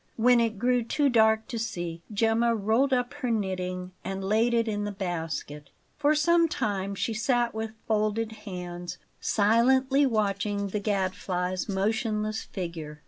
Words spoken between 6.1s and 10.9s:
some time she sat with folded hands, silently watching the